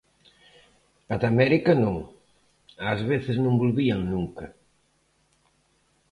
A 1.13 1.15
de 1.21 1.27
América 1.33 1.71
non, 1.83 1.95
ás 2.91 3.01
veces 3.11 3.35
non 3.43 3.59
volvían 3.61 4.01
nunca. 4.13 4.45